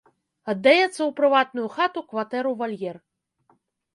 Аддаецца 0.53 0.89
ў 0.89 1.07
прыватную 1.19 1.67
хату, 1.75 2.03
кватэру, 2.13 2.51
вальер. 2.61 2.95